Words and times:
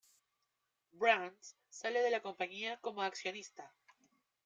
Brands 0.93 1.55
sale 1.69 2.01
de 2.01 2.09
la 2.09 2.23
compañía 2.23 2.77
como 2.81 3.03
accionista. 3.03 3.71